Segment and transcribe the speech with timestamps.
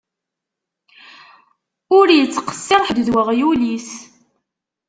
[1.97, 3.89] Ur ittqessir ḥedd d uɣyul-is.